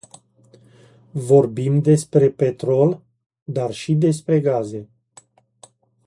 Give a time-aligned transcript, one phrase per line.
[1.27, 3.01] Vorbim despre petrol,
[3.43, 4.89] dar și despre gaze.